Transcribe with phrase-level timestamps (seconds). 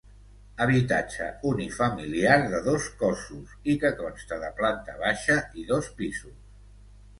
[0.63, 6.37] Habitatge unifamiliar de dos cossos i que consta de planta baixa i dos pisos.